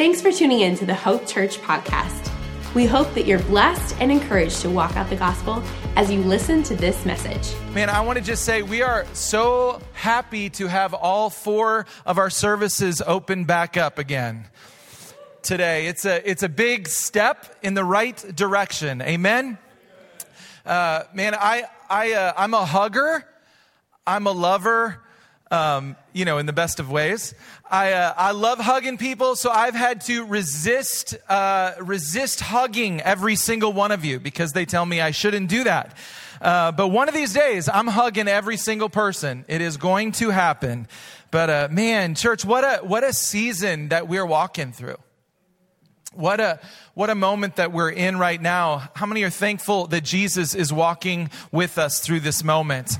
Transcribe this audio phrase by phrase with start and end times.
[0.00, 2.32] Thanks for tuning in to the Hope Church podcast.
[2.74, 5.62] We hope that you're blessed and encouraged to walk out the gospel
[5.94, 7.54] as you listen to this message.
[7.74, 12.16] Man, I want to just say we are so happy to have all four of
[12.16, 14.46] our services open back up again
[15.42, 15.86] today.
[15.86, 19.02] It's a, it's a big step in the right direction.
[19.02, 19.58] Amen?
[20.64, 23.22] Uh, man, I, I, uh, I'm a hugger,
[24.06, 25.02] I'm a lover.
[25.52, 27.34] Um, you know, in the best of ways.
[27.70, 33.36] I, uh, I love hugging people, so I've had to resist, uh, resist hugging every
[33.36, 35.96] single one of you because they tell me I shouldn't do that.
[36.40, 39.44] Uh, but one of these days, I'm hugging every single person.
[39.46, 40.88] It is going to happen.
[41.30, 44.96] But uh, man, church, what a what a season that we're walking through.
[46.12, 46.58] What a
[46.94, 48.90] what a moment that we're in right now.
[48.94, 52.98] How many are thankful that Jesus is walking with us through this moment?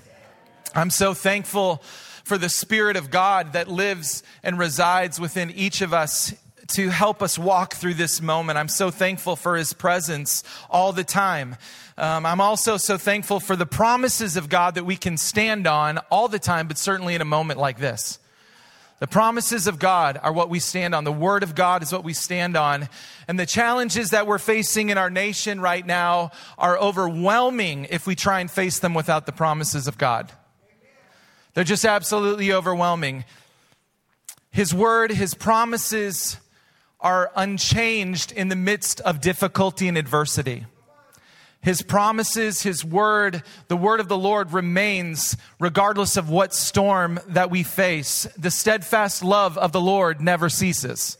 [0.76, 1.82] I'm so thankful
[2.30, 6.32] for the Spirit of God that lives and resides within each of us
[6.68, 8.56] to help us walk through this moment.
[8.56, 11.56] I'm so thankful for His presence all the time.
[11.98, 15.98] Um, I'm also so thankful for the promises of God that we can stand on
[16.08, 18.20] all the time, but certainly in a moment like this.
[19.00, 21.02] The promises of God are what we stand on.
[21.02, 22.88] The Word of God is what we stand on.
[23.26, 28.14] And the challenges that we're facing in our nation right now are overwhelming if we
[28.14, 30.30] try and face them without the promises of God.
[31.54, 33.24] They're just absolutely overwhelming.
[34.50, 36.38] His word, his promises
[37.00, 40.66] are unchanged in the midst of difficulty and adversity.
[41.62, 47.50] His promises, His word, the word of the Lord remains regardless of what storm that
[47.50, 48.26] we face.
[48.38, 51.18] The steadfast love of the Lord never ceases.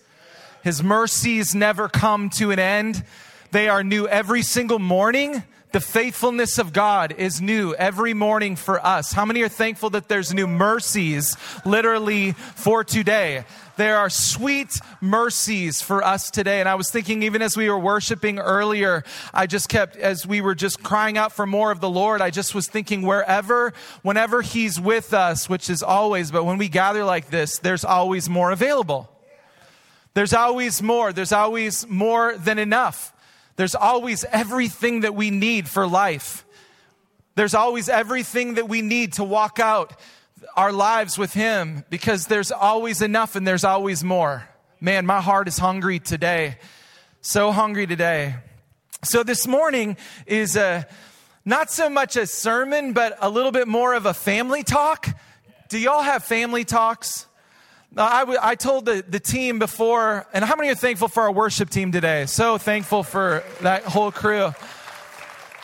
[0.62, 3.04] His mercies never come to an end.
[3.50, 5.42] They are new every single morning.
[5.72, 9.12] The faithfulness of God is new every morning for us.
[9.12, 13.44] How many are thankful that there's new mercies literally for today?
[13.76, 16.58] There are sweet mercies for us today.
[16.58, 20.40] And I was thinking, even as we were worshiping earlier, I just kept, as we
[20.40, 23.72] were just crying out for more of the Lord, I just was thinking, wherever,
[24.02, 28.28] whenever He's with us, which is always, but when we gather like this, there's always
[28.28, 29.08] more available.
[30.14, 31.12] There's always more.
[31.12, 33.12] There's always more than enough.
[33.56, 36.44] There's always everything that we need for life.
[37.34, 39.98] There's always everything that we need to walk out
[40.56, 44.48] our lives with Him because there's always enough and there's always more.
[44.80, 46.58] Man, my heart is hungry today.
[47.20, 48.36] So hungry today.
[49.04, 49.96] So this morning
[50.26, 50.86] is a,
[51.44, 55.08] not so much a sermon, but a little bit more of a family talk.
[55.68, 57.26] Do y'all have family talks?
[57.96, 61.32] I, w- I told the, the team before, and how many are thankful for our
[61.32, 62.26] worship team today?
[62.26, 64.52] So thankful for that whole crew.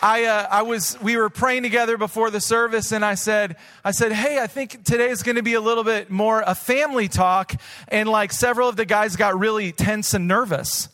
[0.03, 3.93] I, uh, I was, we were praying together before the service, and I said, I
[3.93, 7.07] said, hey, I think today is going to be a little bit more a family
[7.07, 7.55] talk.
[7.89, 10.89] And like several of the guys got really tense and nervous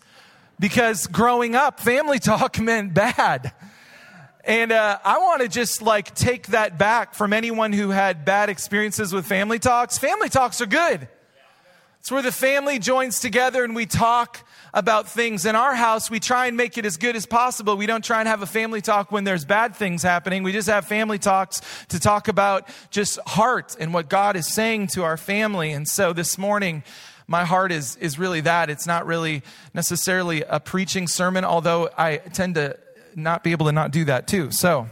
[0.61, 3.53] because growing up, family talk meant bad.
[4.45, 8.51] And uh, I want to just like take that back from anyone who had bad
[8.51, 9.97] experiences with family talks.
[9.97, 11.09] Family talks are good.
[12.03, 15.47] It's where the family joins together and we talk about things.
[15.47, 17.77] In our house, we try and make it as good as possible.
[17.77, 20.43] We don't try and have a family talk when there's bad things happening.
[20.43, 24.89] We just have family talks to talk about just heart and what God is saying
[24.89, 25.71] to our family.
[25.71, 26.83] And so this morning,
[27.29, 28.69] my heart is, is really that.
[28.69, 32.81] It's not really necessarily a preaching sermon, although I tend to
[33.15, 34.51] not be able to not do that too.
[34.51, 34.89] So,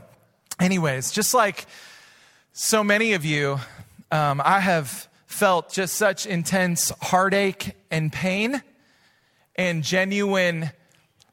[0.61, 1.67] anyways, just like
[2.53, 3.59] so many of you,
[4.13, 8.63] um, I have felt just such intense heartache and pain
[9.55, 10.71] and genuine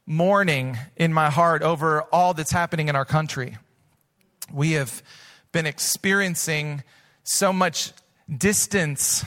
[0.06, 3.58] mourning in my heart over all that's happening in our country.
[4.54, 5.02] We have
[5.52, 6.84] been experiencing
[7.24, 7.92] so much
[8.34, 9.26] distance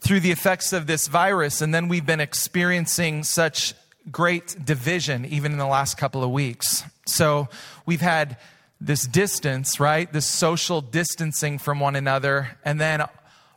[0.00, 3.74] through the effects of this virus, and then we've been experiencing such
[4.10, 6.84] great division even in the last couple of weeks.
[7.06, 7.48] So
[7.86, 8.36] we've had
[8.80, 10.12] this distance, right?
[10.12, 13.04] This social distancing from one another, and then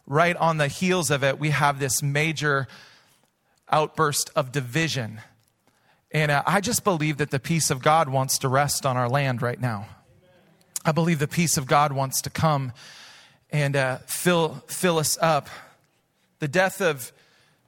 [0.07, 2.67] right on the heels of it, we have this major
[3.71, 5.21] outburst of division.
[6.11, 9.09] And uh, I just believe that the peace of God wants to rest on our
[9.09, 9.87] land right now.
[10.85, 12.71] I believe the peace of God wants to come
[13.51, 15.49] and uh, fill, fill us up.
[16.39, 17.11] The death of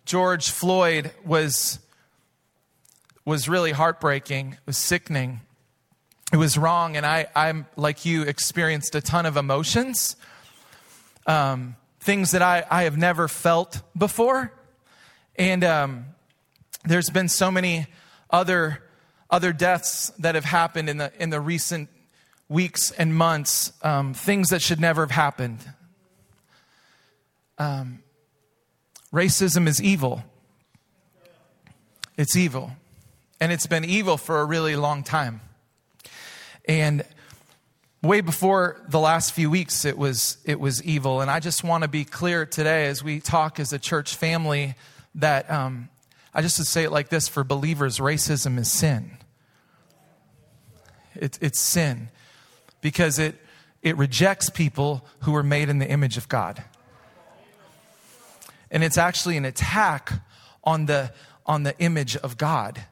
[0.06, 1.80] George Floyd was,
[3.26, 5.42] was really heartbreaking, it was sickening.
[6.32, 10.18] It was wrong, and I, I'm like you, experienced a ton of emotions.
[11.26, 11.78] Um,
[12.08, 14.54] things that I, I have never felt before.
[15.36, 16.06] And um,
[16.86, 17.86] there's been so many
[18.30, 18.82] other,
[19.30, 21.90] other deaths that have happened in the, in the recent
[22.48, 25.60] weeks and months, um, things that should never have happened.
[27.58, 28.00] Um,
[29.12, 30.24] racism is evil.
[32.16, 32.72] It's evil.
[33.42, 35.42] And it's been evil for a really long time.
[36.64, 37.04] And
[38.02, 41.22] way before the last few weeks it was it was evil.
[41.22, 44.76] And i just want to be clear today as we talk as a church family
[45.16, 45.90] that um,
[46.34, 49.18] i just to say it like this for believers racism is sin.
[51.16, 52.10] It, it's sin
[52.82, 53.36] because it
[53.82, 56.64] it rejects people who are made in the image of god.
[58.70, 60.12] And it's actually an attack
[60.64, 61.12] on the
[61.46, 62.84] on the image of god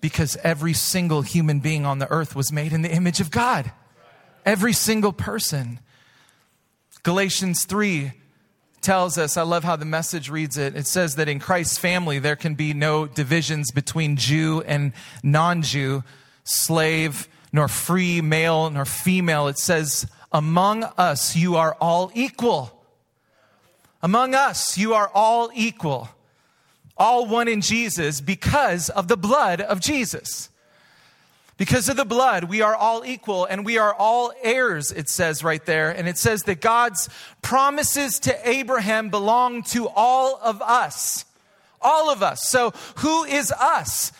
[0.00, 3.70] because every single human being on the earth was made in the image of god
[4.44, 5.80] Every single person.
[7.02, 8.12] Galatians 3
[8.80, 10.76] tells us, I love how the message reads it.
[10.76, 14.92] It says that in Christ's family, there can be no divisions between Jew and
[15.22, 16.04] non Jew,
[16.44, 19.48] slave, nor free, male, nor female.
[19.48, 22.84] It says, Among us, you are all equal.
[24.02, 26.10] Among us, you are all equal.
[26.96, 30.50] All one in Jesus because of the blood of Jesus.
[31.56, 35.44] Because of the blood, we are all equal and we are all heirs, it says
[35.44, 35.90] right there.
[35.90, 37.08] And it says that God's
[37.42, 41.24] promises to Abraham belong to all of us.
[41.80, 42.48] All of us.
[42.48, 44.10] So, who is us?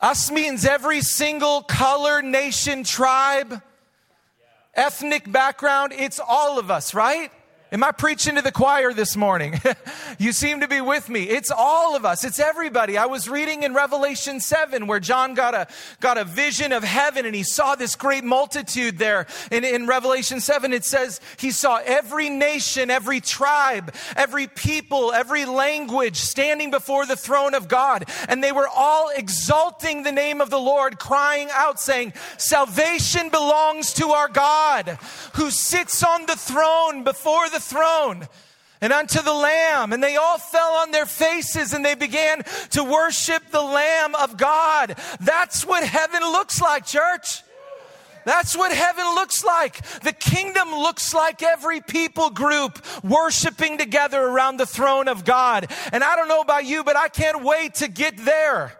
[0.00, 3.62] Us means every single color, nation, tribe,
[4.74, 5.92] ethnic background.
[5.92, 7.30] It's all of us, right?
[7.72, 9.58] Am I preaching to the choir this morning?
[10.18, 11.22] you seem to be with me.
[11.22, 12.22] It's all of us.
[12.22, 12.98] It's everybody.
[12.98, 15.66] I was reading in Revelation 7 where John got a,
[15.98, 19.26] got a vision of heaven and he saw this great multitude there.
[19.50, 25.46] And in Revelation 7, it says he saw every nation, every tribe, every people, every
[25.46, 28.04] language standing before the throne of God.
[28.28, 33.94] And they were all exalting the name of the Lord, crying out saying, salvation belongs
[33.94, 34.98] to our God
[35.36, 38.28] who sits on the throne before the throne
[38.80, 39.92] and unto the Lamb.
[39.92, 44.36] And they all fell on their faces and they began to worship the Lamb of
[44.36, 44.96] God.
[45.20, 47.42] That's what heaven looks like, church.
[48.24, 49.82] That's what heaven looks like.
[50.00, 55.70] The kingdom looks like every people group worshiping together around the throne of God.
[55.92, 58.78] And I don't know about you, but I can't wait to get there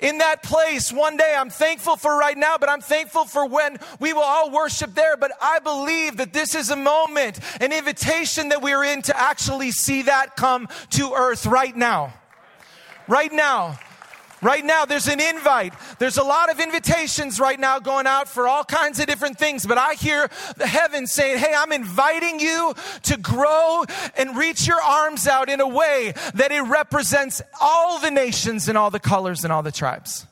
[0.00, 1.34] in that place one day.
[1.36, 5.16] I'm thankful for right now, but I'm thankful for when we will all worship there.
[5.16, 9.70] But I believe that this is a moment, an invitation that we're in to actually
[9.70, 12.14] see that come to earth right now.
[13.08, 13.78] Right now.
[14.42, 15.72] Right now, there's an invite.
[15.98, 19.64] There's a lot of invitations right now going out for all kinds of different things,
[19.64, 20.28] but I hear
[20.58, 22.74] the heaven saying, Hey, I'm inviting you
[23.04, 23.84] to grow
[24.16, 28.76] and reach your arms out in a way that it represents all the nations and
[28.76, 30.26] all the colors and all the tribes.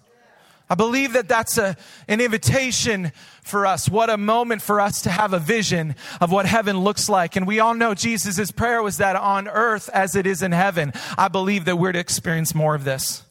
[0.69, 1.77] I believe that that's a,
[2.09, 3.12] an invitation
[3.43, 3.89] for us.
[3.89, 7.37] What a moment for us to have a vision of what heaven looks like.
[7.37, 10.93] And we all know Jesus' prayer was that on earth as it is in heaven.
[11.19, 13.24] I believe that we're to experience more of this.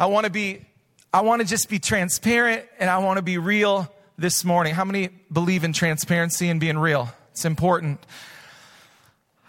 [0.00, 0.64] I want to be,
[1.12, 4.72] I want to just be transparent and I want to be real this morning.
[4.72, 7.12] How many believe in transparency and being real?
[7.32, 7.98] It's important.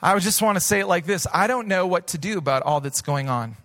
[0.02, 2.64] I just want to say it like this I don't know what to do about
[2.64, 3.58] all that's going on.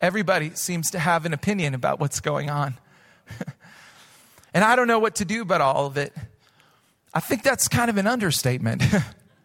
[0.00, 2.74] Everybody seems to have an opinion about what's going on.
[4.54, 6.14] and I don't know what to do about all of it.
[7.12, 8.82] I think that's kind of an understatement.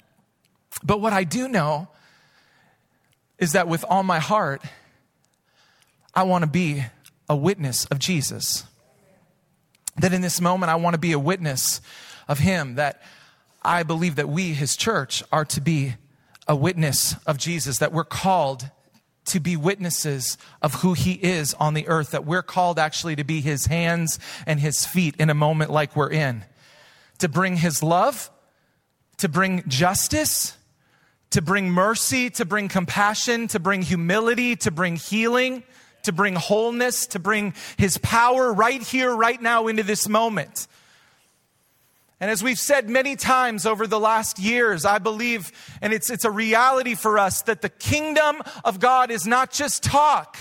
[0.83, 1.89] but what I do know
[3.38, 4.62] is that with all my heart,
[6.18, 6.83] I want to be
[7.30, 8.66] a witness of Jesus.
[9.97, 11.80] That in this moment, I want to be a witness
[12.28, 12.74] of Him.
[12.74, 13.04] That
[13.62, 15.94] I believe that we, His church, are to be
[16.47, 17.78] a witness of Jesus.
[17.78, 18.71] That we're called
[19.26, 22.09] to be witnesses of who He is on the earth.
[22.09, 25.95] That we're called actually to be His hands and His feet in a moment like
[25.95, 26.45] we're in.
[27.19, 28.31] To bring His love,
[29.18, 30.57] to bring justice,
[31.30, 35.62] to bring mercy, to bring compassion, to bring humility, to bring healing
[36.07, 40.68] to bring wholeness, to bring his power right here, right now into this moment.
[42.19, 46.26] And as we've said many times over the last years, I believe, and it's, it's
[46.26, 50.35] a reality for us, that the kingdom of God is not just talk.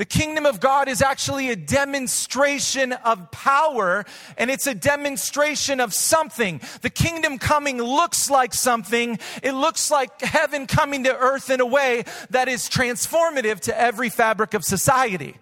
[0.00, 4.06] The kingdom of God is actually a demonstration of power
[4.38, 6.62] and it's a demonstration of something.
[6.80, 9.18] The kingdom coming looks like something.
[9.42, 14.08] It looks like heaven coming to earth in a way that is transformative to every
[14.08, 15.36] fabric of society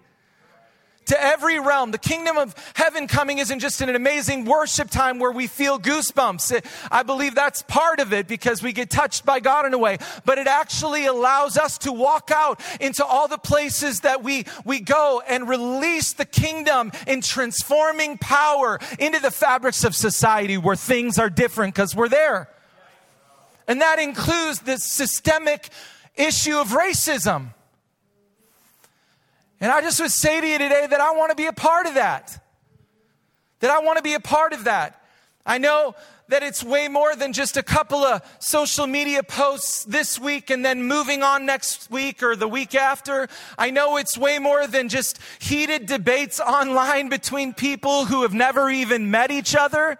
[1.09, 1.91] to every realm.
[1.91, 6.63] The kingdom of heaven coming isn't just an amazing worship time where we feel goosebumps.
[6.91, 9.97] I believe that's part of it because we get touched by God in a way,
[10.23, 14.79] but it actually allows us to walk out into all the places that we, we
[14.79, 21.17] go and release the kingdom in transforming power into the fabrics of society where things
[21.17, 22.49] are different because we're there.
[23.67, 25.69] And that includes the systemic
[26.15, 27.53] issue of racism.
[29.61, 31.85] And I just would say to you today that I want to be a part
[31.85, 32.43] of that.
[33.59, 35.01] That I want to be a part of that.
[35.45, 35.95] I know
[36.29, 40.63] that it's way more than just a couple of social media posts this week and
[40.63, 43.27] then moving on next week or the week after.
[43.57, 48.69] I know it's way more than just heated debates online between people who have never
[48.69, 49.97] even met each other,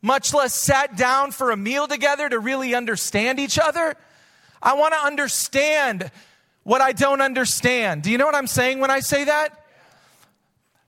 [0.00, 3.94] much less sat down for a meal together to really understand each other.
[4.62, 6.10] I want to understand
[6.68, 8.02] what I don't understand.
[8.02, 9.64] Do you know what I'm saying when I say that?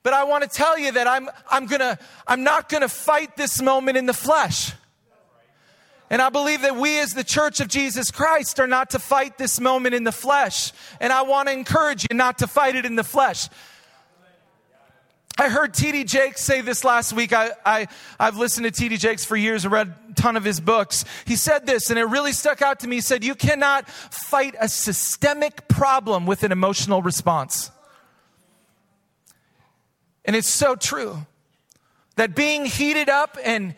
[0.02, 3.34] But I want to tell you that I'm, I'm, gonna, I'm not going to fight
[3.34, 4.74] this moment in the flesh.
[6.10, 9.38] And I believe that we, as the church of Jesus Christ, are not to fight
[9.38, 10.72] this moment in the flesh.
[11.00, 13.48] And I want to encourage you not to fight it in the flesh.
[15.38, 16.04] I heard T.D.
[16.04, 17.32] Jakes say this last week.
[17.32, 18.98] I, I, I've listened to T.D.
[18.98, 21.04] Jakes for years and read a ton of his books.
[21.24, 22.96] He said this, and it really stuck out to me.
[22.96, 27.70] He said, You cannot fight a systemic problem with an emotional response.
[30.24, 31.26] And it's so true
[32.16, 33.74] that being heated up and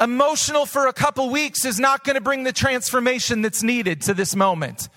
[0.00, 4.14] emotional for a couple weeks is not going to bring the transformation that's needed to
[4.14, 4.88] this moment.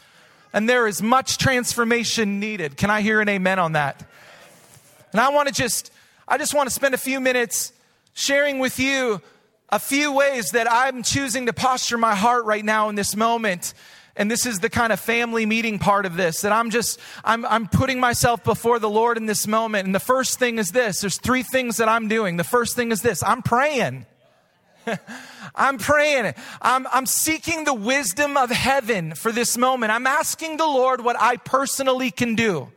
[0.54, 2.78] And there is much transformation needed.
[2.78, 4.08] Can I hear an amen on that?
[5.12, 5.92] And I want to just,
[6.28, 7.72] I just want to spend a few minutes
[8.14, 9.22] sharing with you
[9.70, 13.74] a few ways that I'm choosing to posture my heart right now in this moment
[14.16, 17.46] and this is the kind of family meeting part of this that i'm just I'm,
[17.46, 21.02] I'm putting myself before the lord in this moment and the first thing is this
[21.02, 24.06] there's three things that i'm doing the first thing is this i'm praying
[25.56, 26.34] I'm praying.
[26.62, 29.92] I'm, I'm seeking the wisdom of heaven for this moment.
[29.92, 32.72] I'm asking the Lord what I personally can do.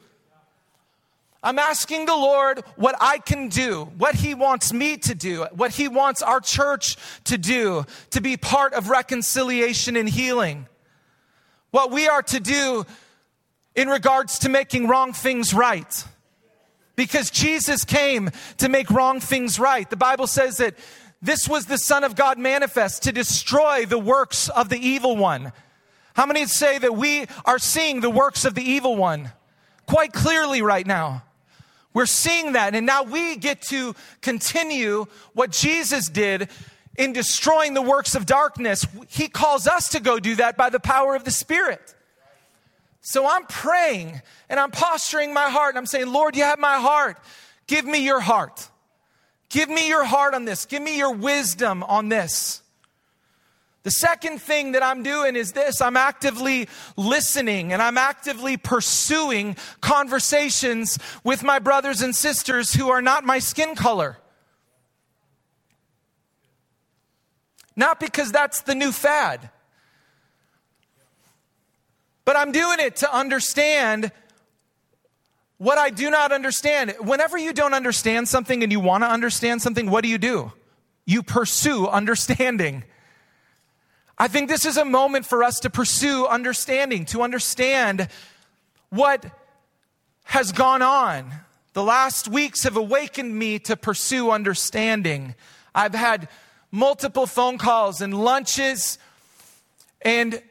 [1.43, 5.73] I'm asking the Lord what I can do, what He wants me to do, what
[5.73, 10.67] He wants our church to do to be part of reconciliation and healing
[11.71, 12.87] what we are to do
[13.75, 16.05] in regards to making wrong things right.
[16.97, 19.89] Because Jesus came to make wrong things right.
[19.89, 20.75] The Bible says that
[21.23, 25.53] this was the Son of God manifest to destroy the works of the evil one.
[26.15, 29.31] How many say that we are seeing the works of the evil one
[29.87, 31.23] quite clearly right now?
[31.99, 36.49] We're seeing that, and now we get to continue what Jesus did
[36.97, 40.79] in destroying the works of darkness, He calls us to go do that by the
[40.79, 41.97] power of the Spirit.
[43.01, 46.77] So I'm praying and I'm posturing my heart and I'm saying, Lord, you have my
[46.77, 47.19] heart.
[47.67, 48.69] Give me your heart.
[49.49, 50.67] Give me your heart on this.
[50.67, 52.63] Give me your wisdom on this.
[53.85, 59.57] The second thing that I'm doing is this I'm actively listening and I'm actively pursuing
[59.81, 64.19] conversations with my brothers and sisters who are not my skin color.
[67.77, 69.51] Not because that's the new fad.
[72.25, 74.11] But I'm doing it to understand
[75.59, 76.95] what I do not understand.
[77.01, 80.53] Whenever you don't understand something and you want to understand something, what do you do?
[81.07, 82.85] You pursue understanding.
[84.19, 88.09] I think this is a moment for us to pursue understanding, to understand
[88.91, 89.25] what
[90.25, 91.33] has gone on.
[91.75, 95.37] The last weeks have awakened me to pursue understanding.
[95.75, 96.29] I've had
[96.73, 98.99] multiple phone calls and lunches.
[100.03, 100.43] And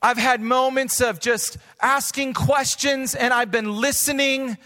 [0.00, 4.56] I've had moments of just asking questions, and I've been listening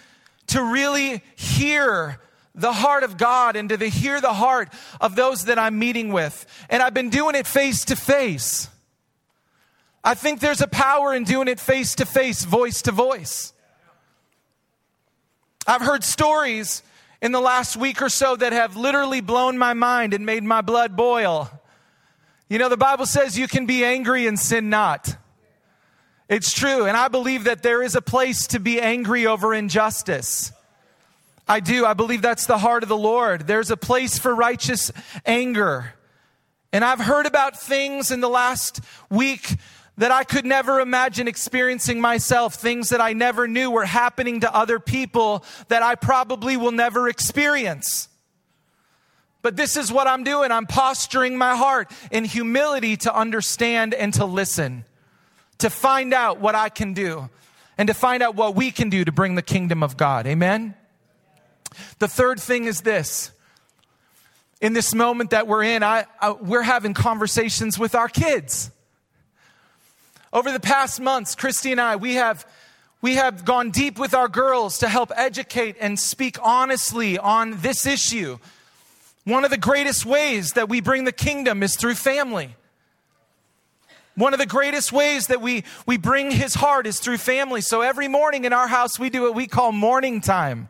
[0.49, 2.21] to really hear
[2.55, 6.47] the heart of God and to hear the heart of those that I'm meeting with.
[6.69, 8.69] And I've been doing it face to face.
[10.03, 13.53] I think there's a power in doing it face to face, voice to voice.
[15.67, 16.83] I've heard stories
[17.21, 20.63] in the last week or so that have literally blown my mind and made my
[20.63, 21.51] blood boil.
[22.49, 25.17] You know, the Bible says you can be angry and sin not.
[26.29, 26.87] It's true.
[26.87, 30.53] And I believe that there is a place to be angry over injustice.
[31.51, 31.85] I do.
[31.85, 33.49] I believe that's the heart of the Lord.
[33.49, 34.93] There's a place for righteous
[35.27, 35.95] anger.
[36.73, 38.81] And I've heard about things in the last
[39.11, 39.57] week
[39.99, 44.55] that I could never imagine experiencing myself, things that I never knew were happening to
[44.55, 48.09] other people that I probably will never experience.
[49.43, 50.53] But this is what I'm doing.
[50.53, 54.85] I'm posturing my heart in humility to understand and to listen,
[55.59, 57.29] to find out what I can do,
[57.77, 60.29] and to find out what we can do to bring the kingdom of God.
[60.29, 60.77] Amen?
[61.99, 63.31] The third thing is this.
[64.61, 68.71] In this moment that we're in, I, I, we're having conversations with our kids.
[70.33, 72.47] Over the past months, Christy and I, we have,
[73.01, 77.87] we have gone deep with our girls to help educate and speak honestly on this
[77.87, 78.39] issue.
[79.25, 82.55] One of the greatest ways that we bring the kingdom is through family.
[84.15, 87.61] One of the greatest ways that we, we bring his heart is through family.
[87.61, 90.69] So every morning in our house, we do what we call morning time.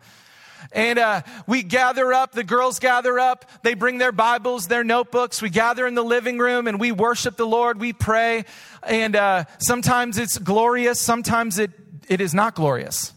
[0.73, 5.43] And uh, we gather up, the girls gather up, they bring their Bibles, their notebooks.
[5.43, 8.45] We gather in the living room and we worship the Lord, we pray.
[8.83, 11.71] And uh, sometimes it's glorious, sometimes it,
[12.09, 13.12] it is not glorious.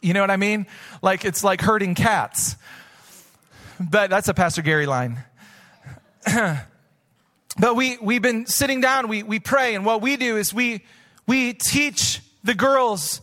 [0.00, 0.66] You know what I mean?
[1.02, 2.56] Like it's like herding cats.
[3.80, 5.22] But that's a Pastor Gary line.
[6.26, 10.84] but we, we've been sitting down, we, we pray, and what we do is we,
[11.26, 13.20] we teach the girls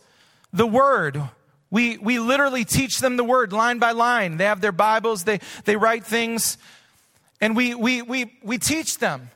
[0.54, 1.22] the word.
[1.76, 4.38] We, we literally teach them the word line by line.
[4.38, 6.58] They have their Bibles, they, they write things,
[7.42, 9.30] and we, we, we, we teach them.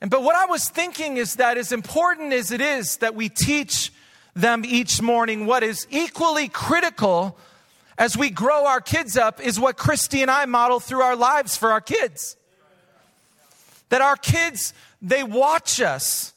[0.00, 3.28] And, but what I was thinking is that as important as it is that we
[3.28, 3.92] teach
[4.32, 7.36] them each morning, what is equally critical
[7.98, 11.56] as we grow our kids up is what Christy and I model through our lives
[11.56, 12.36] for our kids.
[13.88, 16.32] That our kids, they watch us.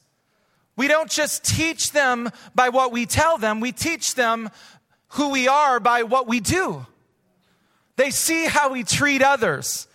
[0.75, 4.49] We don't just teach them by what we tell them, we teach them
[5.09, 6.85] who we are by what we do.
[7.95, 9.87] They see how we treat others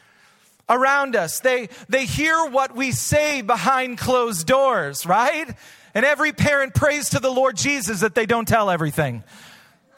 [0.68, 1.40] around us.
[1.40, 5.54] They, they hear what we say behind closed doors, right?
[5.94, 9.22] And every parent prays to the Lord Jesus that they don't tell everything.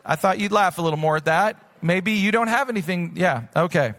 [0.04, 1.60] I thought you'd laugh a little more at that.
[1.82, 3.14] Maybe you don't have anything.
[3.16, 3.94] Yeah, okay.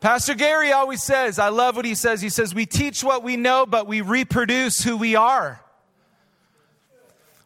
[0.00, 2.20] Pastor Gary always says, I love what he says.
[2.20, 5.60] He says, We teach what we know, but we reproduce who we are.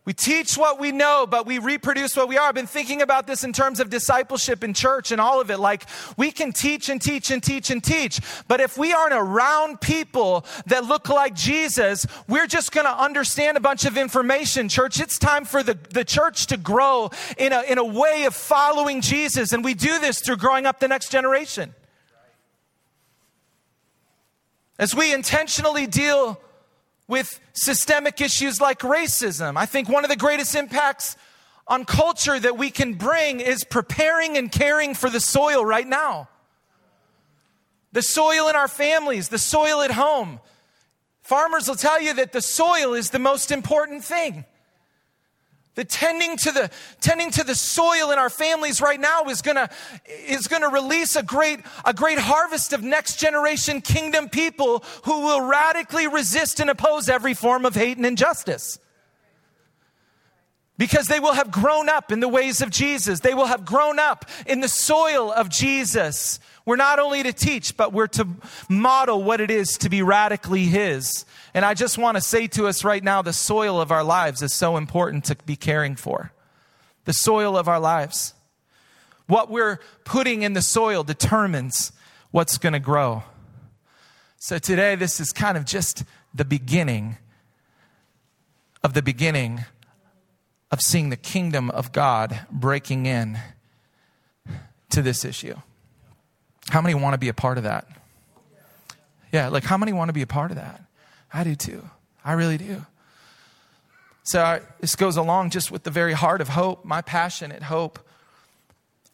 [0.06, 2.48] We teach what we know, but we reproduce what we are.
[2.48, 5.58] I've been thinking about this in terms of discipleship in church and all of it.
[5.58, 5.84] Like,
[6.16, 10.46] we can teach and teach and teach and teach, but if we aren't around people
[10.66, 14.70] that look like Jesus, we're just going to understand a bunch of information.
[14.70, 18.34] Church, it's time for the, the church to grow in a, in a way of
[18.34, 21.74] following Jesus, and we do this through growing up the next generation.
[24.78, 26.40] As we intentionally deal
[27.10, 29.56] with systemic issues like racism.
[29.56, 31.16] I think one of the greatest impacts
[31.66, 36.28] on culture that we can bring is preparing and caring for the soil right now.
[37.90, 40.38] The soil in our families, the soil at home.
[41.22, 44.44] Farmers will tell you that the soil is the most important thing.
[45.80, 49.70] The tending to the tending to the soil in our families right now is gonna
[50.26, 55.40] is gonna release a great a great harvest of next generation kingdom people who will
[55.40, 58.78] radically resist and oppose every form of hate and injustice.
[60.76, 63.20] Because they will have grown up in the ways of Jesus.
[63.20, 66.40] They will have grown up in the soil of Jesus.
[66.70, 68.28] We're not only to teach, but we're to
[68.68, 71.24] model what it is to be radically His.
[71.52, 74.40] And I just want to say to us right now the soil of our lives
[74.40, 76.30] is so important to be caring for.
[77.06, 78.34] The soil of our lives.
[79.26, 81.90] What we're putting in the soil determines
[82.30, 83.24] what's going to grow.
[84.38, 87.16] So today, this is kind of just the beginning
[88.84, 89.64] of the beginning
[90.70, 93.40] of seeing the kingdom of God breaking in
[94.90, 95.56] to this issue.
[96.68, 97.86] How many want to be a part of that?
[99.32, 100.82] Yeah, like how many want to be a part of that?
[101.32, 101.88] I do too.
[102.24, 102.84] I really do.
[104.24, 106.84] So I, this goes along just with the very heart of hope.
[106.84, 107.98] My passion at hope,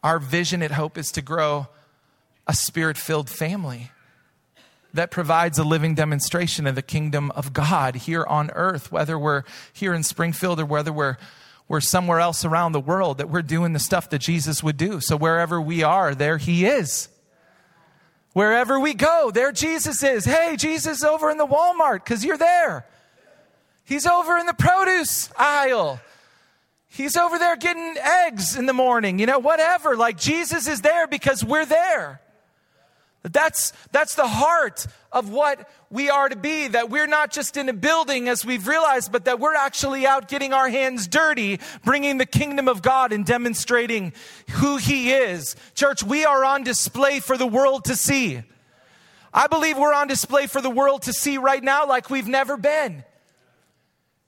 [0.03, 1.69] our vision at hope is to grow
[2.47, 3.91] a spirit filled family
[4.95, 9.45] that provides a living demonstration of the kingdom of God here on earth, whether we're
[9.73, 11.19] here in Springfield or whether we're,
[11.69, 15.01] we're somewhere else around the world, that we're doing the stuff that Jesus would do.
[15.01, 17.09] So wherever we are, there He is.
[18.37, 20.27] Wherever we go, there Jesus is.
[20.27, 22.85] Hey, Jesus over in the Walmart because you're there.
[23.83, 26.01] He's over in the produce aisle.
[26.87, 29.96] He's over there getting eggs in the morning, you know, whatever.
[29.96, 32.20] Like Jesus is there because we're there.
[33.22, 34.87] That's, that's the heart
[35.17, 36.69] of what we are to be.
[36.69, 40.29] That we're not just in a building as we've realized, but that we're actually out
[40.29, 44.13] getting our hands dirty, bringing the kingdom of God and demonstrating
[44.51, 45.57] who He is.
[45.75, 48.43] Church, we are on display for the world to see.
[49.33, 52.59] I believe we're on display for the world to see right now like we've never
[52.59, 53.03] been.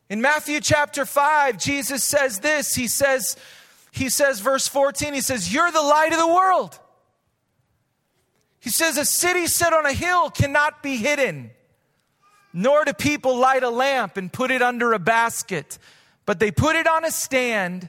[0.08, 2.74] In Matthew chapter 5, Jesus says this.
[2.74, 3.36] He says,
[3.90, 6.78] he says, verse 14, he says, You're the light of the world.
[8.60, 11.50] He says, A city set on a hill cannot be hidden,
[12.52, 15.78] nor do people light a lamp and put it under a basket,
[16.26, 17.88] but they put it on a stand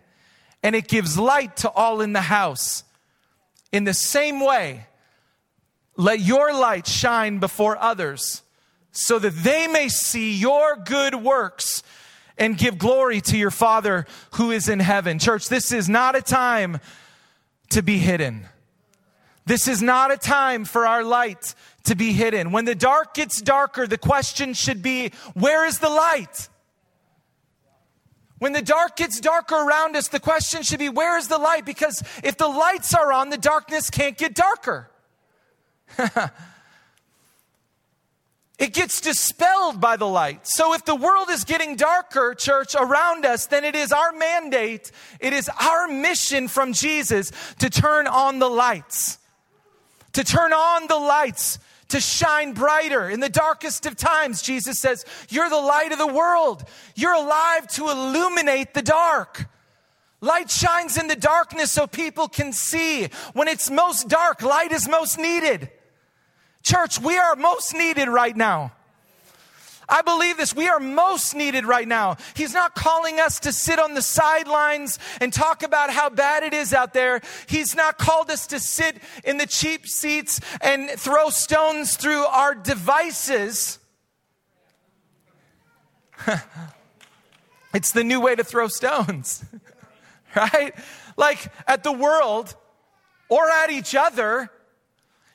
[0.61, 2.83] and it gives light to all in the house.
[3.71, 4.85] In the same way,
[5.95, 8.41] let your light shine before others
[8.91, 11.83] so that they may see your good works
[12.37, 14.05] and give glory to your Father
[14.35, 15.19] who is in heaven.
[15.19, 16.79] Church, this is not a time
[17.69, 18.47] to be hidden.
[19.49, 22.51] This is not a time for our light to be hidden.
[22.51, 26.49] When the dark gets darker, the question should be, where is the light?
[28.37, 31.65] When the dark gets darker around us, the question should be, where is the light?
[31.65, 34.91] Because if the lights are on, the darkness can't get darker.
[38.59, 40.45] it gets dispelled by the light.
[40.45, 44.91] So if the world is getting darker, church, around us, then it is our mandate,
[45.19, 49.17] it is our mission from Jesus to turn on the lights.
[50.19, 53.09] To turn on the lights to shine brighter.
[53.09, 56.65] In the darkest of times, Jesus says, You're the light of the world.
[56.93, 59.47] You're alive to illuminate the dark.
[60.19, 63.07] Light shines in the darkness so people can see.
[63.31, 65.71] When it's most dark, light is most needed.
[66.63, 68.73] Church, we are most needed right now.
[69.89, 70.55] I believe this.
[70.55, 72.17] We are most needed right now.
[72.35, 76.53] He's not calling us to sit on the sidelines and talk about how bad it
[76.53, 77.21] is out there.
[77.47, 82.53] He's not called us to sit in the cheap seats and throw stones through our
[82.53, 83.79] devices.
[87.73, 89.43] it's the new way to throw stones,
[90.35, 90.75] right?
[91.17, 92.55] Like at the world
[93.27, 94.51] or at each other.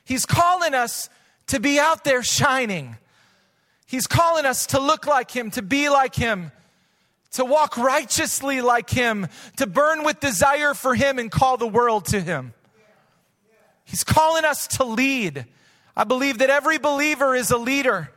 [0.05, 1.09] He's calling us
[1.47, 2.95] to be out there shining
[3.85, 6.51] He's calling us to look like Him, to be like Him,
[7.31, 12.05] to walk righteously like Him, to burn with desire for Him and call the world
[12.05, 12.53] to Him.
[13.83, 15.45] He's calling us to lead.
[15.95, 18.11] I believe that every believer is a leader.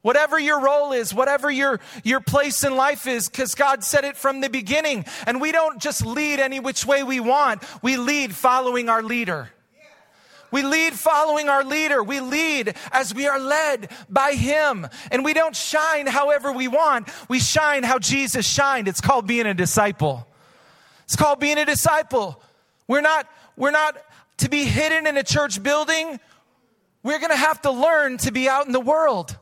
[0.00, 4.16] Whatever your role is, whatever your, your place in life is, because God said it
[4.16, 5.06] from the beginning.
[5.26, 9.50] And we don't just lead any which way we want, we lead following our leader.
[10.54, 12.00] We lead following our leader.
[12.00, 14.86] We lead as we are led by him.
[15.10, 17.08] And we don't shine however we want.
[17.28, 18.86] We shine how Jesus shined.
[18.86, 20.28] It's called being a disciple.
[21.06, 22.40] It's called being a disciple.
[22.86, 23.96] We're not, we're not
[24.36, 26.20] to be hidden in a church building.
[27.02, 29.36] We're going to have to learn to be out in the world.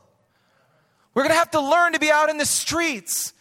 [1.13, 3.33] We're going to have to learn to be out in the streets.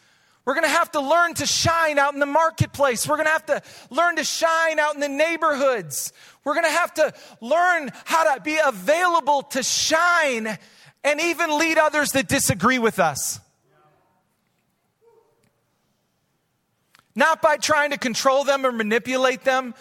[0.45, 3.07] We're going to have to learn to shine out in the marketplace.
[3.07, 6.13] We're going to have to learn to shine out in the neighborhoods.
[6.45, 10.59] We're going to have to learn how to be available to shine
[11.05, 13.41] and even lead others that disagree with us.
[17.15, 19.75] Not by trying to control them or manipulate them,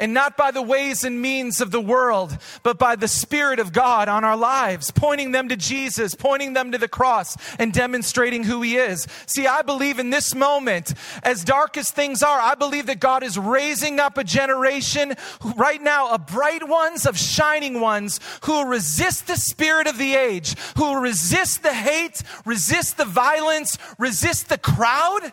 [0.00, 3.72] and not by the ways and means of the world, but by the Spirit of
[3.72, 8.42] God on our lives, pointing them to Jesus, pointing them to the cross, and demonstrating
[8.42, 9.06] who He is.
[9.26, 13.22] See, I believe in this moment, as dark as things are, I believe that God
[13.22, 15.14] is raising up a generation
[15.56, 20.14] right now of bright ones, of shining ones, who will resist the spirit of the
[20.14, 25.32] age, who will resist the hate, resist the violence, resist the crowd.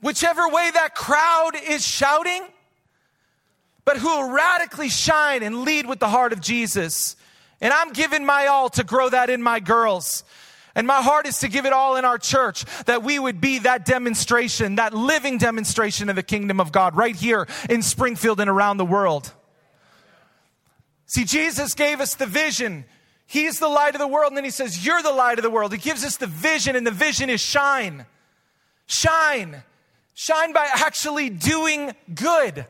[0.00, 2.42] Whichever way that crowd is shouting,
[3.88, 7.16] but who will radically shine and lead with the heart of Jesus.
[7.58, 10.24] And I'm giving my all to grow that in my girls.
[10.74, 13.60] And my heart is to give it all in our church that we would be
[13.60, 18.50] that demonstration, that living demonstration of the kingdom of God right here in Springfield and
[18.50, 19.32] around the world.
[21.06, 22.84] See, Jesus gave us the vision.
[23.26, 24.32] He's the light of the world.
[24.32, 25.72] And then he says, You're the light of the world.
[25.72, 28.04] He gives us the vision, and the vision is shine.
[28.86, 29.62] Shine.
[30.12, 32.66] Shine by actually doing good.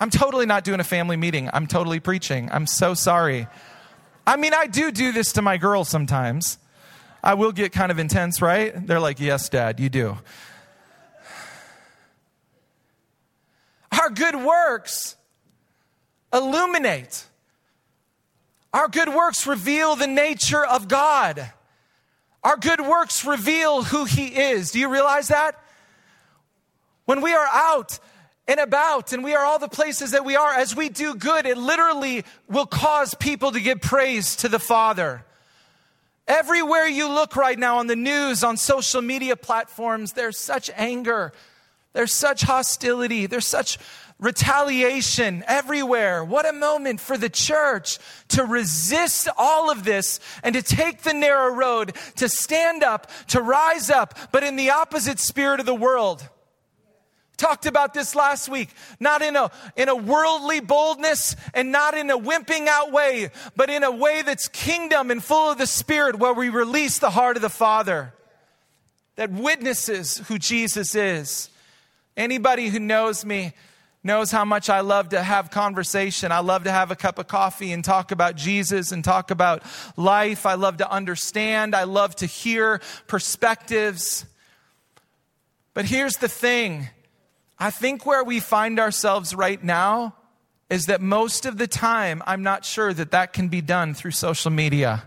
[0.00, 1.50] I'm totally not doing a family meeting.
[1.52, 2.48] I'm totally preaching.
[2.50, 3.46] I'm so sorry.
[4.26, 6.56] I mean, I do do this to my girls sometimes.
[7.22, 8.86] I will get kind of intense, right?
[8.86, 10.16] They're like, Yes, Dad, you do.
[14.00, 15.16] Our good works
[16.32, 17.24] illuminate.
[18.72, 21.52] Our good works reveal the nature of God.
[22.42, 24.70] Our good works reveal who He is.
[24.70, 25.62] Do you realize that?
[27.04, 27.98] When we are out
[28.50, 31.46] and about, and we are all the places that we are, as we do good,
[31.46, 35.24] it literally will cause people to give praise to the Father.
[36.26, 41.32] Everywhere you look right now on the news, on social media platforms, there's such anger,
[41.92, 43.78] there's such hostility, there's such
[44.18, 46.24] retaliation everywhere.
[46.24, 47.98] What a moment for the church
[48.30, 53.40] to resist all of this and to take the narrow road, to stand up, to
[53.40, 56.28] rise up, but in the opposite spirit of the world.
[57.40, 58.68] Talked about this last week.
[59.00, 63.70] Not in a, in a worldly boldness and not in a wimping out way, but
[63.70, 67.36] in a way that's kingdom and full of the Spirit where we release the heart
[67.36, 68.12] of the Father
[69.16, 71.48] that witnesses who Jesus is.
[72.14, 73.54] Anybody who knows me
[74.04, 76.32] knows how much I love to have conversation.
[76.32, 79.62] I love to have a cup of coffee and talk about Jesus and talk about
[79.96, 80.44] life.
[80.44, 81.74] I love to understand.
[81.74, 84.26] I love to hear perspectives.
[85.72, 86.90] But here's the thing
[87.60, 90.14] I think where we find ourselves right now
[90.70, 94.12] is that most of the time, I'm not sure that that can be done through
[94.12, 95.02] social media.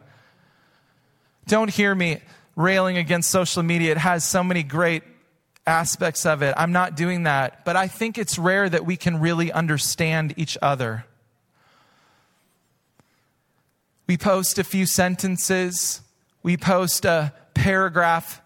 [1.48, 2.22] Don't hear me
[2.56, 3.92] railing against social media.
[3.92, 5.02] It has so many great
[5.66, 6.54] aspects of it.
[6.56, 7.66] I'm not doing that.
[7.66, 11.06] But I think it's rare that we can really understand each other.
[14.06, 16.02] We post a few sentences,
[16.44, 18.42] we post a paragraph,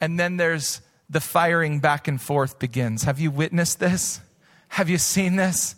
[0.00, 3.04] and then there's the firing back and forth begins.
[3.04, 4.20] Have you witnessed this?
[4.68, 5.74] Have you seen this?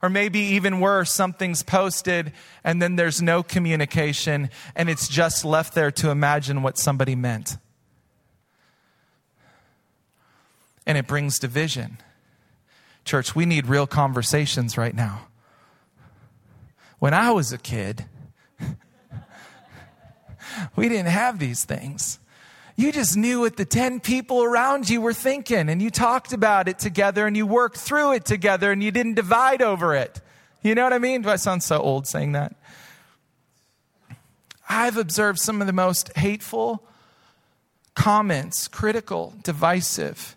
[0.00, 2.32] Or maybe even worse, something's posted
[2.64, 7.56] and then there's no communication and it's just left there to imagine what somebody meant.
[10.84, 11.98] And it brings division.
[13.04, 15.28] Church, we need real conversations right now.
[16.98, 18.06] When I was a kid,
[20.76, 22.18] we didn't have these things.
[22.76, 26.68] You just knew what the 10 people around you were thinking, and you talked about
[26.68, 30.20] it together and you worked through it together and you didn't divide over it.
[30.62, 31.22] You know what I mean?
[31.22, 32.54] Do I sound so old saying that?
[34.68, 36.82] I've observed some of the most hateful
[37.94, 40.36] comments, critical, divisive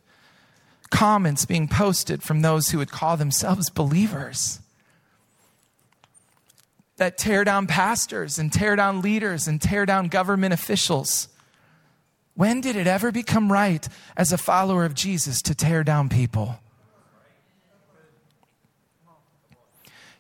[0.89, 4.59] comments being posted from those who would call themselves believers
[6.97, 11.27] that tear down pastors and tear down leaders and tear down government officials
[12.35, 16.59] when did it ever become right as a follower of Jesus to tear down people?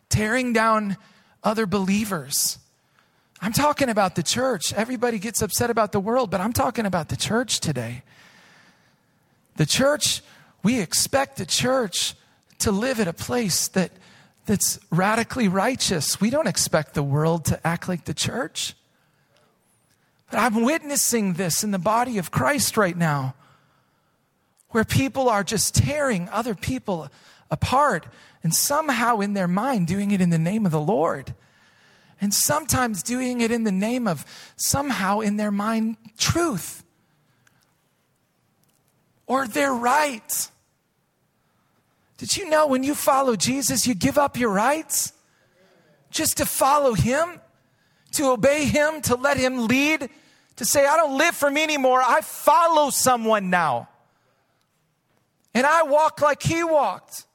[0.09, 0.97] Tearing down
[1.43, 2.57] other believers.
[3.41, 4.73] I'm talking about the church.
[4.73, 8.03] Everybody gets upset about the world, but I'm talking about the church today.
[9.57, 10.21] The church,
[10.63, 12.15] we expect the church
[12.59, 13.91] to live at a place that,
[14.45, 16.21] that's radically righteous.
[16.21, 18.73] We don't expect the world to act like the church.
[20.29, 23.35] But I'm witnessing this in the body of Christ right now,
[24.69, 27.09] where people are just tearing other people
[27.51, 28.07] apart
[28.43, 31.33] and somehow in their mind doing it in the name of the Lord.
[32.21, 36.83] And sometimes doing it in the name of somehow in their mind truth
[39.27, 40.49] or their right.
[42.17, 45.13] Did you know when you follow Jesus, you give up your rights
[46.09, 47.41] just to follow Him?
[48.15, 50.09] To obey Him, to let Him lead,
[50.57, 52.01] to say, I don't live for me anymore.
[52.01, 53.89] I follow someone now.
[55.53, 57.25] And I walk like He walked.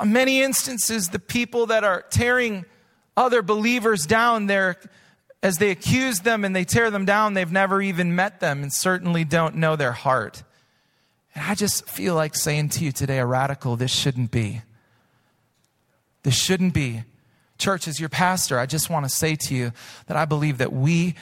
[0.00, 2.64] In many instances, the people that are tearing
[3.16, 4.76] other believers down, they're,
[5.42, 8.72] as they accuse them and they tear them down, they've never even met them and
[8.72, 10.42] certainly don't know their heart.
[11.34, 14.62] And I just feel like saying to you today, a radical, this shouldn't be.
[16.22, 17.04] This shouldn't be.
[17.58, 19.72] Church, as your pastor, I just want to say to you
[20.06, 21.14] that I believe that we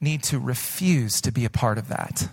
[0.00, 2.28] need to refuse to be a part of that.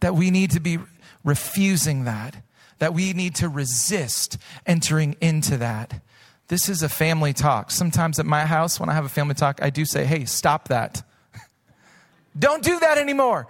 [0.00, 0.78] That we need to be
[1.24, 2.36] refusing that.
[2.78, 6.00] That we need to resist entering into that.
[6.48, 7.70] This is a family talk.
[7.70, 10.68] Sometimes at my house, when I have a family talk, I do say, hey, stop
[10.68, 11.02] that.
[12.38, 13.48] don't do that anymore.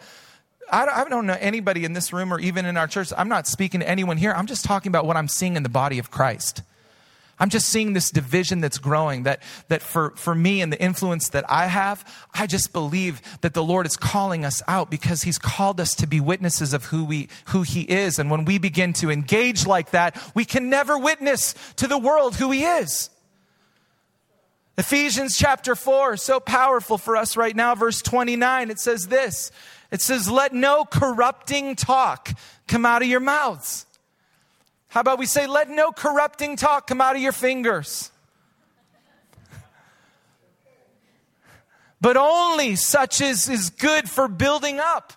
[0.70, 3.12] I don't know anybody in this room or even in our church.
[3.16, 4.32] I'm not speaking to anyone here.
[4.32, 6.62] I'm just talking about what I'm seeing in the body of Christ.
[7.38, 11.28] I'm just seeing this division that's growing that, that for, for me and the influence
[11.30, 15.38] that I have, I just believe that the Lord is calling us out because He's
[15.38, 18.18] called us to be witnesses of who we, who He is.
[18.18, 22.36] And when we begin to engage like that, we can never witness to the world
[22.36, 23.10] who He is.
[24.78, 27.74] Ephesians chapter 4 so powerful for us right now.
[27.74, 29.50] Verse 29, it says this.
[29.90, 32.30] It says, let no corrupting talk
[32.66, 33.85] come out of your mouths
[34.96, 38.10] how about we say, let no corrupting talk come out of your fingers?
[42.00, 45.12] but only such as is good for building up,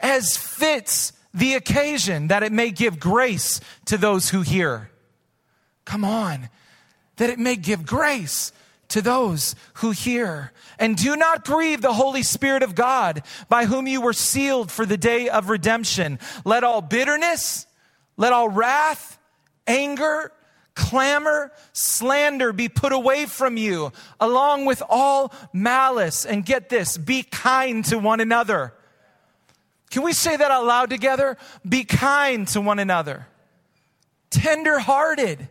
[0.00, 4.90] as fits the occasion, that it may give grace to those who hear.
[5.84, 6.48] Come on,
[7.18, 8.50] that it may give grace
[8.88, 10.50] to those who hear.
[10.76, 14.84] And do not grieve the Holy Spirit of God, by whom you were sealed for
[14.84, 16.18] the day of redemption.
[16.44, 17.68] Let all bitterness,
[18.20, 19.18] let all wrath,
[19.66, 20.30] anger,
[20.74, 26.26] clamor, slander be put away from you, along with all malice.
[26.26, 28.74] And get this be kind to one another.
[29.88, 31.38] Can we say that out loud together?
[31.66, 33.26] Be kind to one another,
[34.28, 35.48] tender hearted,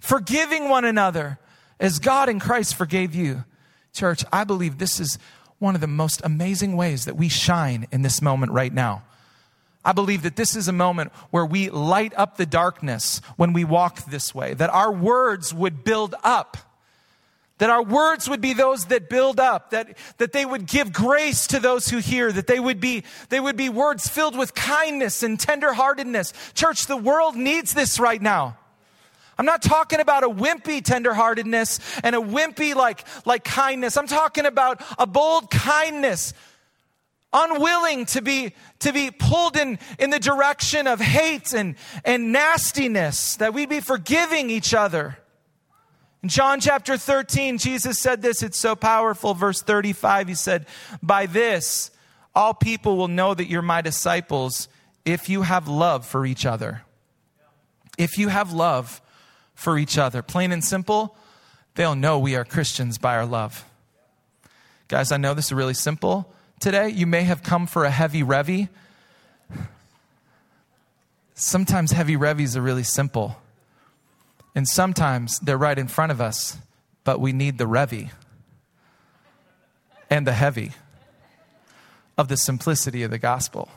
[0.00, 1.38] forgiving one another
[1.78, 3.44] as God in Christ forgave you.
[3.92, 5.18] Church, I believe this is
[5.58, 9.02] one of the most amazing ways that we shine in this moment right now.
[9.84, 13.64] I believe that this is a moment where we light up the darkness when we
[13.64, 16.58] walk this way, that our words would build up,
[17.60, 21.46] That our words would be those that build up, that, that they would give grace
[21.48, 25.22] to those who hear, that they would be, they would be words filled with kindness
[25.22, 26.54] and tenderheartedness.
[26.54, 28.56] Church, the world needs this right now.
[29.36, 33.98] I'm not talking about a wimpy tenderheartedness and a wimpy like, like kindness.
[33.98, 36.32] I'm talking about a bold kindness,
[37.32, 43.36] unwilling to be, to be pulled in, in the direction of hate and, and nastiness,
[43.36, 45.16] that we'd be forgiving each other.
[46.22, 49.32] In John chapter 13, Jesus said this, it's so powerful.
[49.34, 50.66] Verse 35, he said,
[51.02, 51.90] By this,
[52.34, 54.68] all people will know that you're my disciples
[55.04, 56.82] if you have love for each other.
[57.96, 59.00] If you have love
[59.54, 60.22] for each other.
[60.22, 61.16] Plain and simple,
[61.74, 63.64] they'll know we are Christians by our love.
[64.88, 66.90] Guys, I know this is really simple today.
[66.90, 68.68] You may have come for a heavy revy.
[71.34, 73.40] Sometimes heavy revies are really simple.
[74.54, 76.58] And sometimes they're right in front of us,
[77.02, 78.10] but we need the revy
[80.10, 80.72] and the heavy
[82.18, 83.70] of the simplicity of the gospel.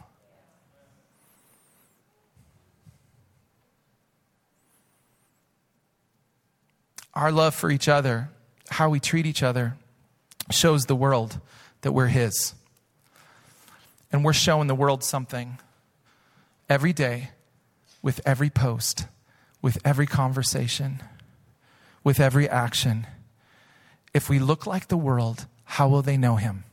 [7.13, 8.29] Our love for each other,
[8.69, 9.75] how we treat each other,
[10.49, 11.39] shows the world
[11.81, 12.55] that we're His.
[14.13, 15.57] And we're showing the world something
[16.69, 17.31] every day
[18.01, 19.07] with every post
[19.63, 21.01] with every conversation,
[22.03, 23.07] with every action.
[24.13, 26.65] If we look like the world, how will they know him?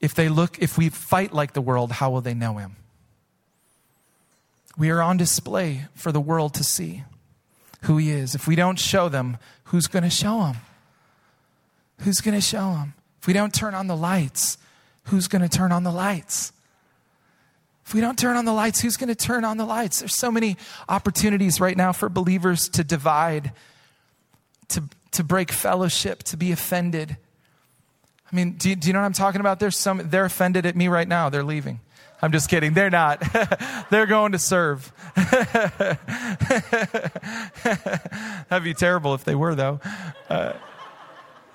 [0.00, 2.76] If they look if we fight like the world, how will they know him?
[4.78, 7.02] We are on display for the world to see
[7.82, 8.34] who he is.
[8.34, 10.56] If we don't show them, who's going to show them?
[12.02, 12.94] Who's going to show them?
[13.20, 14.58] If we don't turn on the lights,
[15.06, 16.52] who's going to turn on the lights?
[17.86, 20.00] If we don't turn on the lights, who's going to turn on the lights?
[20.00, 20.56] There's so many
[20.88, 23.52] opportunities right now for believers to divide,
[24.68, 27.16] to, to break fellowship, to be offended.
[28.30, 29.60] I mean, do you, do you know what I'm talking about?
[29.60, 31.28] There's some, they're offended at me right now.
[31.28, 31.78] They're leaving.
[32.20, 32.72] I'm just kidding.
[32.72, 33.22] They're not.
[33.90, 34.90] They're going to serve.
[38.48, 39.80] That'd be terrible if they were, though.
[40.28, 40.54] Uh,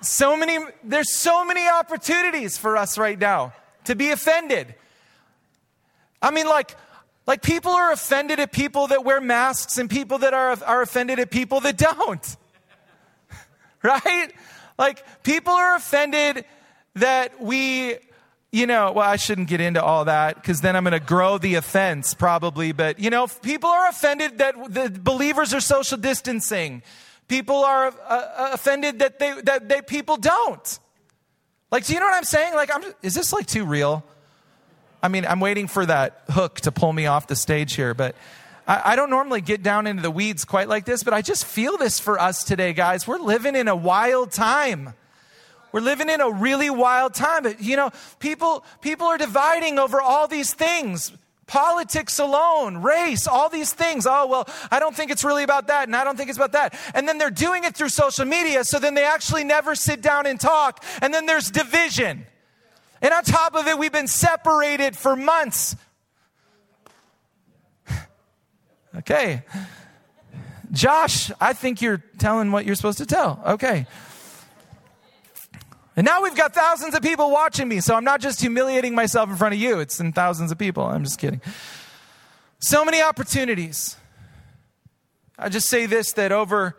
[0.02, 3.52] so many, there's so many opportunities for us right now
[3.84, 4.74] to be offended.
[6.20, 6.76] I mean, like,
[7.26, 11.18] like people are offended at people that wear masks and people that are, are offended
[11.18, 12.36] at people that don't.
[13.82, 14.32] right?
[14.78, 16.44] Like, people are offended
[16.94, 17.96] that we,
[18.50, 21.38] you know, well, I shouldn't get into all that because then I'm going to grow
[21.38, 22.72] the offense probably.
[22.72, 26.82] But, you know, people are offended that the believers are social distancing.
[27.28, 30.78] People are uh, uh offended that they, that they, people don't.
[31.70, 32.54] Like, do you know what I'm saying?
[32.54, 34.04] Like, I'm, is this like too real?
[35.02, 38.14] I mean, I'm waiting for that hook to pull me off the stage here, but
[38.66, 41.44] I, I, don't normally get down into the weeds quite like this, but I just
[41.44, 43.08] feel this for us today, guys.
[43.08, 44.94] We're living in a wild time.
[45.72, 47.46] We're living in a really wild time.
[47.58, 51.12] You know, people, people are dividing over all these things.
[51.46, 54.06] Politics alone, race, all these things.
[54.06, 56.52] Oh, well, I don't think it's really about that, and I don't think it's about
[56.52, 56.78] that.
[56.94, 60.26] And then they're doing it through social media, so then they actually never sit down
[60.26, 62.26] and talk, and then there's division.
[63.02, 65.74] And on top of it, we've been separated for months.
[68.96, 69.42] okay.
[70.70, 73.42] Josh, I think you're telling what you're supposed to tell.
[73.44, 73.86] Okay.
[75.96, 79.28] And now we've got thousands of people watching me, so I'm not just humiliating myself
[79.28, 80.84] in front of you, it's in thousands of people.
[80.84, 81.40] I'm just kidding.
[82.60, 83.96] So many opportunities.
[85.38, 86.76] I just say this that over,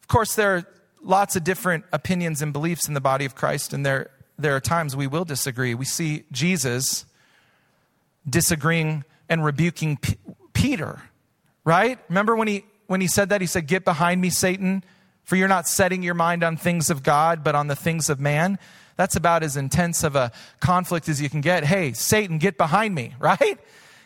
[0.00, 0.66] of course, there are
[1.02, 4.60] lots of different opinions and beliefs in the body of Christ, and there there are
[4.60, 5.74] times we will disagree.
[5.74, 7.04] We see Jesus
[8.28, 10.16] disagreeing and rebuking P-
[10.54, 11.02] Peter,
[11.64, 11.98] right?
[12.08, 14.84] Remember when he when he said that he said, "Get behind me, Satan,
[15.30, 18.18] for you're not setting your mind on things of God, but on the things of
[18.18, 18.58] man."
[18.96, 21.64] That's about as intense of a conflict as you can get.
[21.64, 23.58] Hey, Satan, get behind me, right?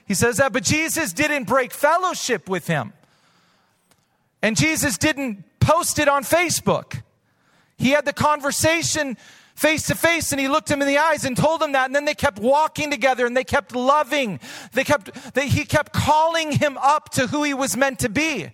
[0.06, 2.92] He says that, but Jesus didn't break fellowship with him.
[4.40, 7.02] And Jesus didn't post it on Facebook.
[7.78, 9.16] He had the conversation
[9.54, 11.94] face to face and he looked him in the eyes and told him that and
[11.94, 14.40] then they kept walking together and they kept loving
[14.72, 18.50] they kept they, he kept calling him up to who he was meant to be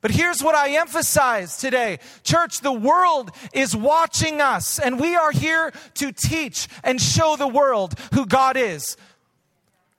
[0.00, 1.98] but here's what I emphasize today.
[2.22, 7.48] Church, the world is watching us, and we are here to teach and show the
[7.48, 8.96] world who God is.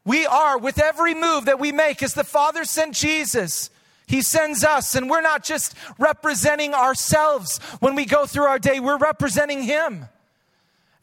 [0.04, 3.70] We are, with every move that we make, as the Father sent Jesus,
[4.08, 8.80] He sends us, and we're not just representing ourselves when we go through our day,
[8.80, 10.08] we're representing Him.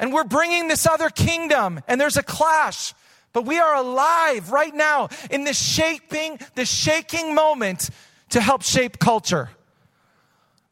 [0.01, 2.95] And we're bringing this other kingdom, and there's a clash.
[3.33, 7.91] But we are alive right now in this shaping, this shaking moment
[8.31, 9.51] to help shape culture.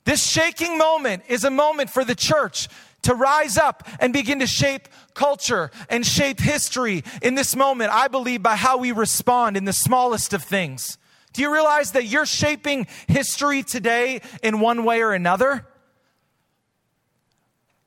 [0.05, 2.69] This shaking moment is a moment for the church
[3.03, 8.09] to rise up and begin to shape culture and shape history in this moment, I
[8.09, 10.99] believe, by how we respond in the smallest of things.
[11.33, 15.67] Do you realize that you're shaping history today in one way or another?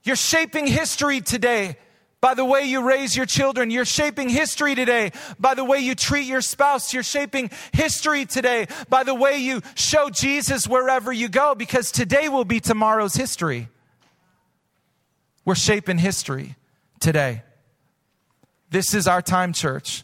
[0.04, 1.78] You're shaping history today
[2.22, 3.72] by the way you raise your children.
[3.72, 6.94] You're shaping history today by the way you treat your spouse.
[6.94, 12.30] You're shaping history today by the way you show Jesus wherever you go because today
[12.30, 13.70] will be tomorrow's history.
[15.46, 16.56] We're shaping history
[17.00, 17.44] today.
[18.70, 20.04] This is our time, church.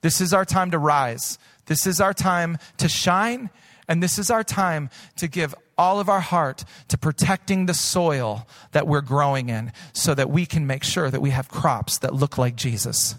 [0.00, 1.38] This is our time to rise.
[1.64, 3.50] This is our time to shine.
[3.88, 8.46] And this is our time to give all of our heart to protecting the soil
[8.72, 12.14] that we're growing in so that we can make sure that we have crops that
[12.14, 13.14] look like Jesus.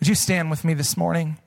[0.00, 1.38] Would you stand with me this morning?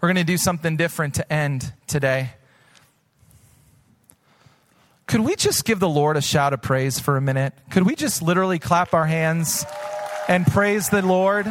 [0.00, 2.30] We're going to do something different to end today.
[5.06, 7.54] Could we just give the Lord a shout of praise for a minute?
[7.70, 9.64] Could we just literally clap our hands
[10.28, 11.46] and praise the Lord?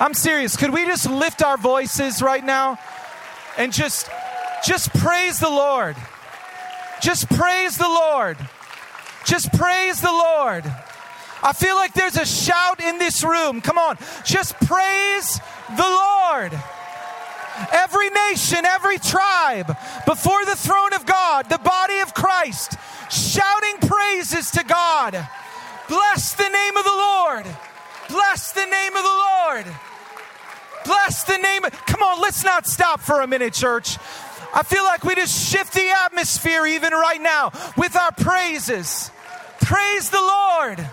[0.00, 0.56] I'm serious.
[0.56, 2.78] Could we just lift our voices right now
[3.56, 4.10] and just
[4.64, 5.96] just praise the Lord.
[7.00, 8.36] Just praise the Lord.
[9.24, 10.64] Just praise the Lord.
[11.42, 13.60] I feel like there's a shout in this room.
[13.60, 13.98] Come on.
[14.24, 15.40] Just praise
[15.76, 16.52] the Lord.
[17.72, 22.76] Every nation, every tribe before the throne of God, the body of Christ,
[23.10, 25.28] shouting praises to God.
[25.88, 27.46] Bless the name of the Lord.
[28.08, 29.66] Bless the name of the Lord.
[30.84, 31.64] Bless the name.
[31.64, 33.98] Of, come on, let's not stop for a minute, church.
[34.54, 39.10] I feel like we just shift the atmosphere even right now with our praises.
[39.60, 40.88] Praise the Lord.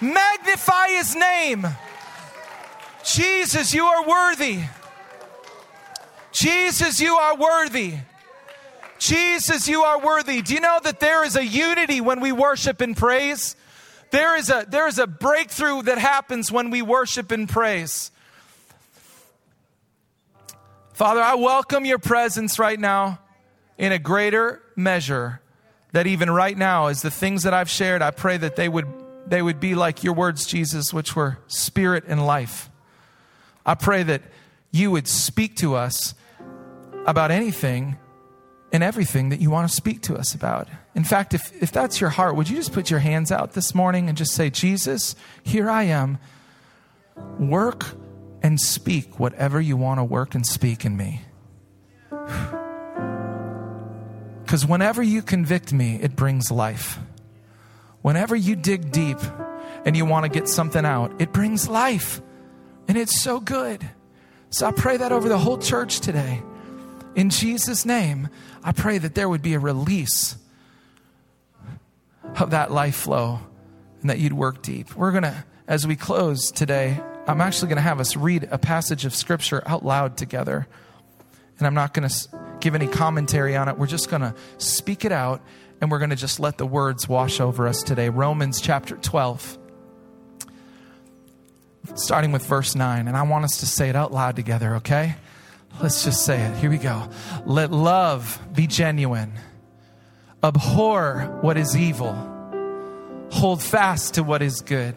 [0.00, 1.66] Magnify his name.
[3.04, 4.60] Jesus, you are worthy.
[6.32, 7.94] Jesus, you are worthy.
[8.98, 10.42] Jesus, you are worthy.
[10.42, 13.56] Do you know that there is a unity when we worship and praise?
[14.10, 18.10] There is a, there is a breakthrough that happens when we worship and praise.
[21.00, 23.20] Father, I welcome your presence right now
[23.78, 25.40] in a greater measure
[25.92, 28.86] that even right now as the things that I've shared, I pray that they would
[29.26, 32.68] they would be like your words, Jesus, which were spirit and life.
[33.64, 34.20] I pray that
[34.72, 36.14] you would speak to us
[37.06, 37.96] about anything
[38.70, 40.68] and everything that you want to speak to us about.
[40.94, 43.74] In fact, if, if that's your heart, would you just put your hands out this
[43.74, 46.18] morning and just say, Jesus, here I am.
[47.38, 47.86] Work
[48.42, 51.22] and speak whatever you want to work and speak in me.
[54.42, 56.98] Because whenever you convict me, it brings life.
[58.02, 59.18] Whenever you dig deep
[59.84, 62.20] and you want to get something out, it brings life.
[62.88, 63.88] And it's so good.
[64.48, 66.42] So I pray that over the whole church today.
[67.14, 68.28] In Jesus' name,
[68.64, 70.36] I pray that there would be a release
[72.36, 73.38] of that life flow
[74.00, 74.96] and that you'd work deep.
[74.96, 77.00] We're going to, as we close today,
[77.30, 80.66] I'm actually going to have us read a passage of scripture out loud together.
[81.58, 82.28] And I'm not going to
[82.58, 83.78] give any commentary on it.
[83.78, 85.40] We're just going to speak it out
[85.80, 88.08] and we're going to just let the words wash over us today.
[88.08, 89.58] Romans chapter 12,
[91.94, 93.06] starting with verse 9.
[93.06, 95.14] And I want us to say it out loud together, okay?
[95.80, 96.56] Let's just say it.
[96.56, 97.08] Here we go.
[97.46, 99.34] Let love be genuine,
[100.42, 102.12] abhor what is evil,
[103.30, 104.96] hold fast to what is good.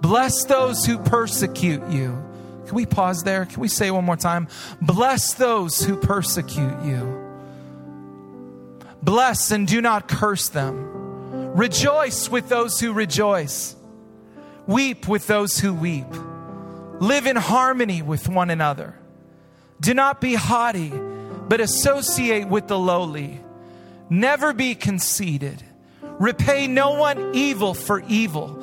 [0.00, 2.22] Bless those who persecute you.
[2.66, 3.46] Can we pause there?
[3.46, 4.48] Can we say one more time?
[4.80, 7.24] Bless those who persecute you.
[9.02, 11.54] Bless and do not curse them.
[11.54, 13.74] Rejoice with those who rejoice.
[14.66, 16.06] Weep with those who weep.
[17.00, 18.94] Live in harmony with one another.
[19.80, 20.90] Do not be haughty,
[21.48, 23.40] but associate with the lowly.
[24.10, 25.62] Never be conceited.
[26.02, 28.62] Repay no one evil for evil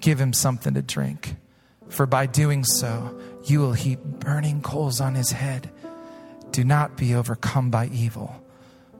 [0.00, 1.36] give him something to drink.
[1.88, 5.70] For by doing so, you will heap burning coals on his head.
[6.50, 8.42] Do not be overcome by evil,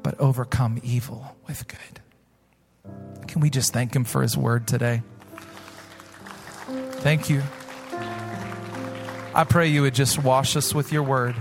[0.03, 2.01] but overcome evil with good.
[3.27, 5.03] Can we just thank him for his word today?
[7.01, 7.43] Thank you.
[9.35, 11.37] I pray you would just wash us with your word.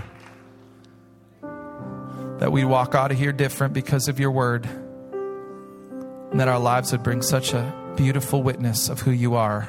[2.38, 4.66] That we'd walk out of here different because of your word.
[6.30, 9.68] And that our lives would bring such a beautiful witness of who you are.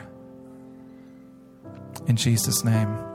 [2.07, 3.06] In Jesus' name.